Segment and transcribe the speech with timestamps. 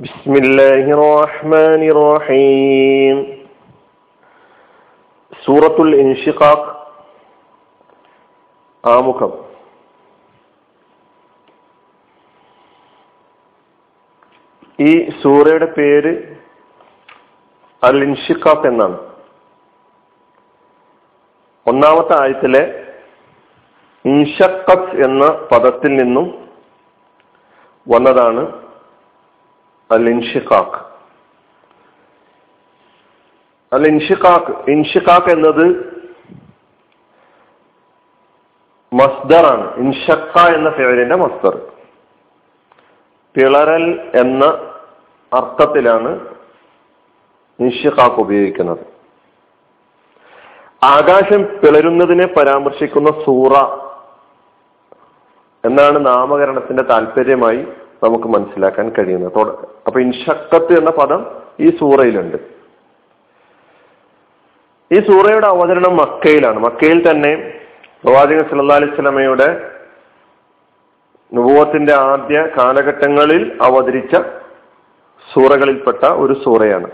[0.00, 3.16] بسم الله الرحمن الرحيم
[5.42, 6.68] സൂറത്തുൽ ഇൻഷിഖാഖ്
[8.84, 9.32] ആമുഖം
[14.78, 14.90] ഈ
[15.20, 16.12] സൂറയുടെ പേര്
[17.82, 18.98] അൽ ഇൻഷിഖാഖ് എന്നാണ്
[21.66, 22.62] ഒന്നാമത്തെ ആയത്തിലെ
[24.04, 26.26] ഇൻഷക്കത്ത് എന്ന പദത്തിൽ നിന്നും
[27.86, 28.42] വന്നതാണ്
[29.91, 30.79] അൽ ഇൻഷിഖാഖ്
[33.71, 35.65] അൽ ഇൻഷിഖാഖ് ഇൻഷിഖാഖ് എന്നത്
[38.91, 41.55] മസ്ദറാണ് ഇൻഷക്ക എന്ന പേരിന്റെ മസ്ദർ.
[43.35, 44.45] പിളരൽ എന്ന
[45.31, 46.11] അർത്ഥത്തിലാണ്
[47.59, 48.83] ഇൻഷിഖാഖ് ഉപയോഗിക്കുന്നത്.
[50.83, 53.53] ആകാശം പിളരുന്നതിനെ പരാമർശിക്കുന്ന സൂറ
[55.63, 57.61] എന്നാണ് നാമകരണത്തിന്റെ താല്പര്യമായി
[58.03, 59.39] നമുക്ക് മനസ്സിലാക്കാൻ കഴിയുന്നത്
[59.87, 61.25] അപ്പൊ ഇൻഷക്കത്ത് എന്ന പദം
[61.59, 62.37] ഈ സൂറയിലുണ്ട്.
[64.91, 66.59] ഈ സൂറയുടെ അവതരണം മക്കയിലാണ്.
[66.59, 67.61] മക്കയിൽ തന്നെ
[68.03, 69.71] പ്രവാചകൻ സല്ലാ അലൈഹി സ്വലമയുടെ
[71.33, 74.15] നുപൂവത്തിന്റെ ആദ്യ കാലഘട്ടങ്ങളിൽ അവതരിച്ച
[75.33, 76.91] സൂറകളിൽപ്പെട്ട ഒരു സൂറയാണ്.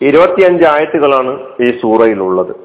[0.00, 2.56] ഇരുപത്തിയഞ്ച് ആയത്തുകളാണ് ഈ സൂറയിലുള്ളത്.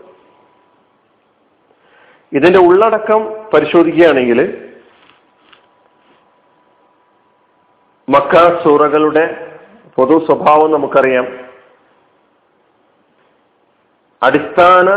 [2.33, 4.70] ഇതിന്റെ ഉള്ളടക്കം പരിശോധിക്കുകയാണെങ്കിൽ
[8.13, 9.23] മക്ക സൂറകളുടെ
[9.95, 11.25] പൊതു സ്വഭാവം നമുക്കറിയാം.
[14.21, 14.89] അടിസ്ഥാന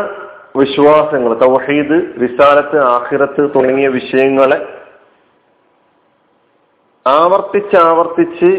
[0.58, 4.58] വിശ്വാസങ്ങൾ തൗഹീദ് റിസാലത്ത് ആഹിറത്ത് തുടങ്ങിയ വിഷയങ്ങളെ
[7.06, 8.50] ആവർത്തിച്ചാവർത്തിച്ച്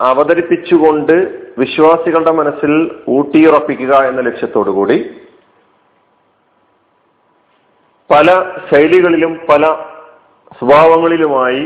[0.00, 1.16] അവതരിപ്പിച്ചുകൊണ്ട്
[1.58, 2.72] വിശ്വാസികളുടെ മനസ്സിൽ
[3.08, 4.98] ഊട്ടിയുറപ്പിക്കുക എന്ന ലക്ഷ്യത്തോടു കൂടി
[8.10, 8.28] പല
[8.70, 9.64] ശൈലികളിലും പല
[10.58, 11.64] സ്വഭാവങ്ങളിലുമായി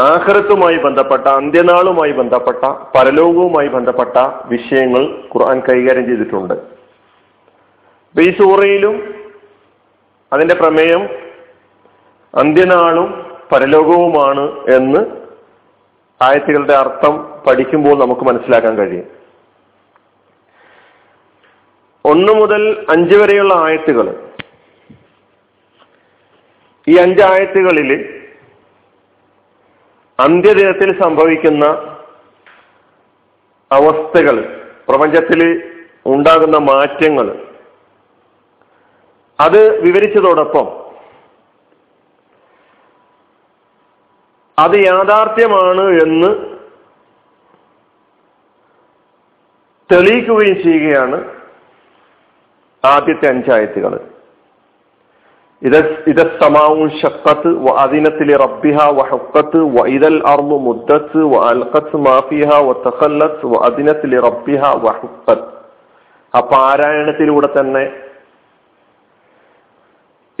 [0.00, 6.54] ആഹ്റത്തുമായി ബന്ധപ്പെട്ട അന്ത്യനാളുമായി ബന്ധപ്പെട്ട പരലോകവുമായി ബന്ധപ്പെട്ട വിഷയങ്ങൾ ഖുർആൻ കൈകാര്യം ചെയ്തിട്ടുണ്ട്.
[6.54, 9.14] അപ്പൊ ഈ സൂറയിലും
[10.32, 11.08] അതിന്റെ പ്രമേയം
[12.34, 15.00] അന്ത്യനാളും പരലോകവുമാണ് എന്ന്
[16.22, 19.06] ആയത്തുകളുടെ അർത്ഥം പഠിക്കുമ്പോൾ നമുക്ക് മനസ്സിലാക്കാൻ കഴിയും.
[22.04, 24.28] ഒന്ന് മുതൽ അഞ്ച് വരെയുള്ള ആയത്തുകൾ.
[26.88, 28.17] ഈ അഞ്ചായത്തുകളിൽ
[30.20, 31.64] അന്ത്യദിനത്തിൽ സംഭവിക്കുന്ന
[33.70, 34.36] അവസ്ഥകൾ
[34.88, 35.40] പ്രപഞ്ചത്തിൽ
[36.06, 37.26] ഉണ്ടാകുന്ന മാറ്റങ്ങൾ
[39.38, 40.66] അത് വിവരിച്ചതോടൊപ്പം
[44.58, 46.30] അത് യാഥാർത്ഥ്യമാണ് എന്ന്
[49.92, 51.18] തെളിയിക്കുകയും ചെയ്യുകയാണ്
[52.84, 54.17] ആദ്യത്തെ അഞ്ചായത്തുകൾ.
[66.34, 67.92] ആ പാരായണത്തിലൂടെ തന്നെ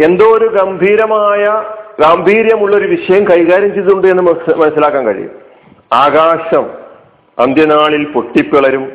[0.00, 1.46] എന്തോ ഒരു ഗംഭീരമായ
[2.00, 5.30] ഗാംഭീര്യമുള്ള ഒരു വിഷയം കൈകാര്യം ചെയ്തിട്ടുണ്ട് എന്ന് മനസ്സിലാക്കാൻ കഴിയും.
[5.92, 6.70] ആകാശം
[7.38, 8.92] അന്ത്യനാളിൽ പൊട്ടിപ്പിളരും.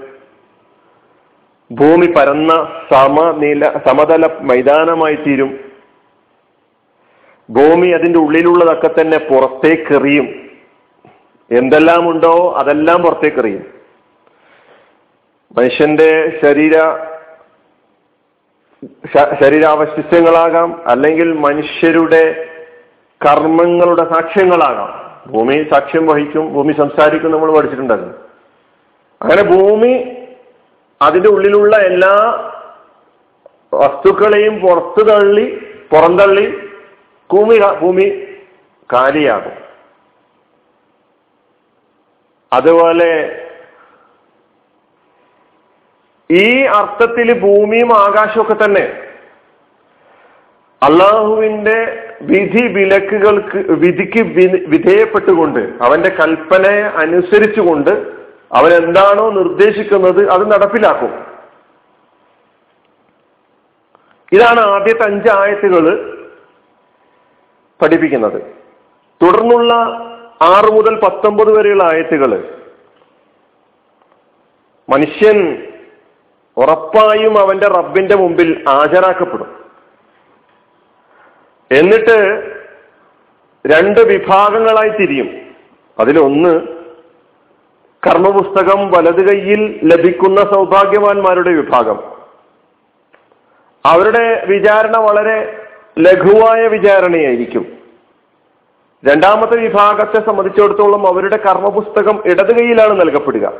[1.72, 5.73] ഭൂമി പരന്ന സമനില സമതല മൈതാനമായി തീരും.
[7.54, 10.50] ഭൂമി അതിന്റെ ഉള്ളിലുള്ളതൊക്കെ തന്നെ പുറത്തേക്കെറിയും.
[11.52, 13.66] എന്തെല്ലാം ഉണ്ടോ അതെല്ലാം പുറത്തേക്കെറിയും.
[15.58, 16.80] മനുഷ്യന്റെ ശരീര
[19.16, 22.50] ശരീരാവശിഷ്ടങ്ങളാകാം അല്ലെങ്കിൽ മനുഷ്യരുടെ
[23.26, 25.04] കർമ്മങ്ങളുടെ സാക്ഷ്യങ്ങളാകാം.
[25.32, 28.10] ഭൂമി സാക്ഷ്യം വഹിക്കും ഭൂമി സംസാരിക്കും നമ്മൾ പഠിച്ചിട്ടുണ്ടല്ലോ.
[29.22, 30.18] അങ്ങനെ ഭൂമി
[31.02, 32.14] അതിന്റെ ഉള്ളിലുള്ള എല്ലാ
[33.74, 36.63] വസ്തുക്കളെയും പുറത്തു തള്ളി പുറന്തള്ളി
[37.30, 38.08] ഭൂമി ഭൂമി
[38.94, 39.58] കാലിയാകും.
[42.52, 43.12] അതുപോലെ
[46.30, 46.46] ഈ
[46.80, 48.86] അർത്ഥത്തിൽ ഭൂമിയും ആകാശമൊക്കെ തന്നെ
[50.82, 51.78] അള്ളാഹുവിന്റെ
[52.22, 54.22] വിധി വിലക്കുകൾക്ക് വിധിക്ക്
[54.74, 57.94] വിധേയപ്പെട്ടുകൊണ്ട് അവന്റെ കൽപ്പനയെ അനുസരിച്ചുകൊണ്ട്
[58.58, 61.14] അവൻ എന്താണോ നിർദ്ദേശിക്കുന്നത് അത് നടപ്പിലാക്കും.
[64.32, 65.86] ഇതാണ് ആദ്യത്തെ അഞ്ച് ആയത്തുകൾ
[67.84, 68.42] പഠിപ്പിക്കുന്നത്.
[69.22, 69.74] തുടർന്നുള്ള
[70.42, 72.60] ആറ് മുതൽ പത്തൊമ്പത് വരെയുള്ള ആയത്തുകൾ
[74.90, 75.68] മനുഷ്യൻ
[76.58, 79.66] ഉറപ്പായും അവന്റെ റബ്ബിന്റെ മുമ്പിൽ ഹാജരാക്കപ്പെടും.
[81.72, 82.44] എന്നിട്ട്
[83.68, 85.56] രണ്ട് വിഭാഗങ്ങളായി തിരിയും.
[86.00, 86.62] അതിലൊന്ന്
[88.08, 92.04] കർമ്മപുസ്തകം വലത് കൈയിൽ ലഭിക്കുന്ന സൗഭാഗ്യവാന്മാരുടെ വിഭാഗം.
[93.86, 95.63] അവരുടെ വിചാരണ വളരെ
[96.00, 97.78] ലഘുവായ വിചാരണയായിരിക്കും.
[99.06, 103.54] രണ്ടാമത്തെ വിഭാഗത്തെ സംബന്ധിച്ചിടത്തോളം അവരുടെ കർമ്മപുസ്തകം ഇടത് കൈയിലാണ് നൽകപ്പെടുക.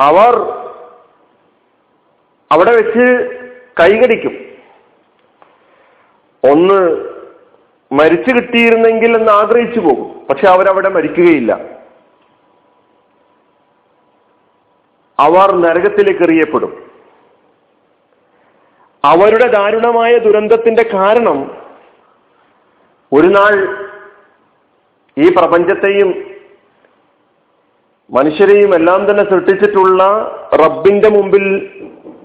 [0.00, 0.34] അവർ
[2.52, 3.28] അവിടെ വെച്ച്
[3.80, 4.44] കൈകടിക്കും.
[6.52, 7.04] ഒന്ന്
[7.92, 11.60] മരിച്ചു കിട്ടിയിരുന്നെങ്കിൽ എന്ന് ആഗ്രഹിച്ചു പോകും പക്ഷെ അവരവിടെ മരിക്കുകയില്ല.
[15.18, 16.93] അവർ നരകത്തിലേക്ക് എറിയപ്പെടും.
[19.04, 21.38] അവരുടെ ദാരുണമായ ദുരന്തത്തിന്റെ കാരണം
[23.12, 23.54] ഒരു നാൾ
[25.16, 26.10] ഈ പ്രപഞ്ചത്തെയും
[28.10, 30.02] മനുഷ്യരെയും എല്ലാം തന്നെ സൃഷ്ടിച്ചിട്ടുള്ള
[30.54, 31.44] റബ്ബിന്റെ മുമ്പിൽ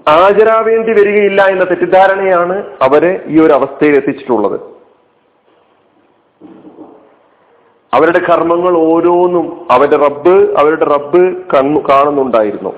[0.08, 4.58] ഹാജരാവേണ്ടി വരികയില്ല എന്ന തെറ്റിദ്ധാരണയാണ് അവരെ ഈ ഒരു അവസ്ഥയിൽ എത്തിച്ചിട്ടുള്ളത്.
[7.94, 11.22] അവരുടെ കർമ്മങ്ങൾ ഓരോന്നും അവരുടെ റബ്ബ് അവരുടെ റബ്ബ്
[11.54, 12.72] കണ്ണു കാണുന്നുണ്ടായിരുന്നു.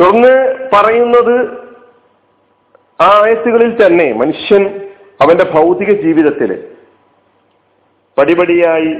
[0.00, 0.34] തുടർന്ന്
[0.74, 1.36] പറയുന്നത്
[3.02, 4.90] ആ ആയത്തുകളിൽ തന്നെ മനുഷ്യൻ
[5.22, 6.68] അവന്റെ ഭൗതിക ജീവിതത്തിൽ
[8.18, 8.94] പടിപടിയായി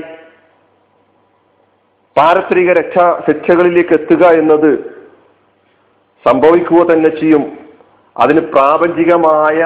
[2.17, 5.00] പാരത്രിക രക്ഷാ ശിക്ഷകളിലേക്ക് എത്തുക എന്നത്
[6.26, 7.58] സംഭവിക്കുക തന്നെ ചെയ്യും.
[8.19, 9.58] അതിന് പ്രാപഞ്ചികമായ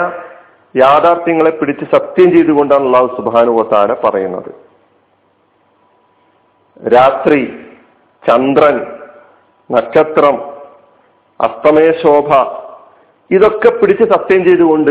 [0.77, 4.51] യാഥാർത്ഥ്യങ്ങളെ പിടിച്ച് സത്യം ചെയ്തുകൊണ്ടാണ് അള്ളാഹു സുബാനുവത്താര പറയുന്നത്.
[6.95, 7.57] രാത്രി
[8.29, 8.87] ചന്ദ്രൻ
[9.71, 10.54] നക്ഷത്രം
[11.41, 12.31] അസ്തമയ ശോഭ.
[13.31, 14.91] ഇതൊക്കെ പിടിച്ച് സത്യം ചെയ്തുകൊണ്ട്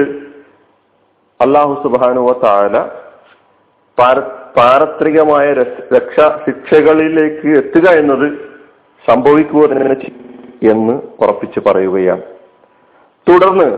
[1.39, 2.75] അള്ളാഹു സുബാനുവ താല
[4.57, 8.27] പാരത്രികമായ രക്ഷ ശിക്ഷകളിലേക്ക് എത്തുക എന്നത്
[9.07, 9.97] സംഭവിക്കുക തന്നെ
[10.71, 12.21] എന്ന് ഉറപ്പിച്ച് പറയുകയാണ്.
[13.27, 13.69] തുടർന്ന്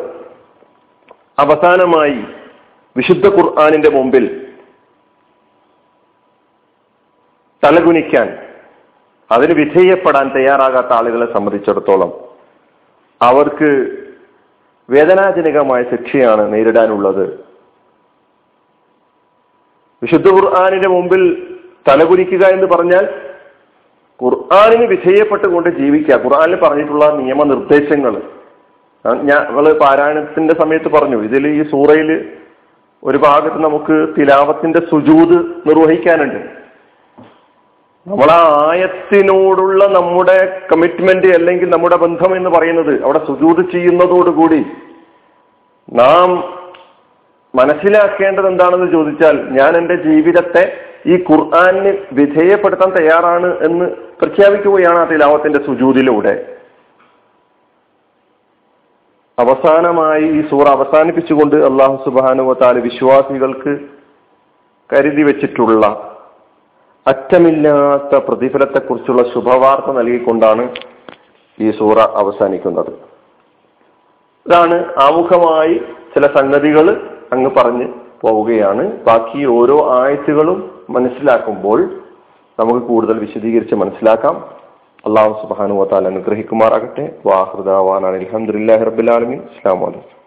[1.39, 2.19] അവസാനമായി
[2.95, 4.25] വിശുദ്ധ ഖുർആാനിന്റെ മുമ്പിൽ
[7.63, 8.27] തലകുനിക്കാൻ
[9.31, 12.24] അതിന് വിധേയപ്പെടാൻ തയ്യാറാകാത്ത ആളുകളെ സംബന്ധിച്ചിടത്തോളം
[13.21, 13.97] അവർക്ക്
[14.89, 17.45] വേദനാജനകമായ ശിക്ഷയാണ് നേരിടാനുള്ളത്.
[20.03, 21.53] വിശുദ്ധ ഖുർആാനിന്റെ മുമ്പിൽ
[21.87, 23.21] തലകുനിക്കുക എന്ന് പറഞ്ഞാൽ
[24.23, 26.15] ഖുർആാനിന് വിധേയപ്പെട്ടുകൊണ്ട് ജീവിക്കുക.
[26.15, 28.21] ഖുർആാനിൽ പറഞ്ഞിട്ടുള്ള നിയമനിർദ്ദേശങ്ങൾ.
[29.05, 32.31] ഞങ്ങൾ പാരായണത്തിന്റെ സമയത്ത് പറഞ്ഞു ഇതിൽ ഈ സൂറയിൽ
[33.03, 35.37] ഒരു ഭാഗത്ത് നമുക്ക് തിലാവത്തിന്റെ സുജൂത്
[35.69, 36.64] നിർവഹിക്കാനുണ്ട്.
[38.07, 40.35] നമ്മൾ ആ ആയത്തിനോടുള്ള നമ്മുടെ
[40.71, 44.59] കമ്മിറ്റ്മെന്റ് അല്ലെങ്കിൽ നമ്മുടെ ബന്ധം എന്ന് പറയുന്നത് അവിടെ സുജൂത് ചെയ്യുന്നതോടുകൂടി
[45.93, 46.29] നാം
[47.53, 50.63] മനസ്സിലാക്കേണ്ടത് എന്താണെന്ന് ചോദിച്ചാൽ ഞാൻ എന്റെ ജീവിതത്തെ
[51.05, 53.85] ഈ ഖുർആാനിന് വിധേയപ്പെടുത്താൻ തയ്യാറാണ് എന്ന്
[54.21, 56.33] പ്രഖ്യാപിക്കുകയാണ് ആ തിലാവത്തിന്റെ സുജൂതിലൂടെ
[59.37, 63.73] അവസാനമായി ഈ സൂറ അവസാനിപ്പിച്ചുകൊണ്ട് അള്ളാഹു സുബാനുവത്താൽ വിശ്വാസികൾക്ക്
[64.89, 66.14] കരുതി വെച്ചിട്ടുള്ള
[67.07, 70.63] അറ്റമില്ലാത്ത പ്രതിഫലത്തെക്കുറിച്ചുള്ള ശുഭവാർത്ത നൽകിക്കൊണ്ടാണ്
[71.59, 72.91] ഈ സൂറ അവസാനിക്കുന്നത്.
[74.45, 75.75] ഇതാണ് ആമുഖമായി
[76.13, 76.89] ചില സംഗതികൾ
[77.33, 77.87] അങ്ങ് പറഞ്ഞ്
[78.21, 78.83] പോവുകയാണ്.
[79.03, 80.59] ബാക്കി ഓരോ ആയത്തുകളും
[80.89, 81.79] മനസ്സിലാക്കുമ്പോൾ
[82.59, 84.35] നമുക്ക് കൂടുതൽ വിശദീകരിച്ച് മനസ്സിലാക്കാം.
[85.05, 87.05] അള്ളാഹു സുബാനു വാത്താൽ അനുഗ്രഹിക്കുമാറാകട്ടെ.
[87.25, 90.24] വാഹൃദാവാനാണ് അലഹമുല്ലാ റബുലാലമി അസ്ലാം വലൈക്കും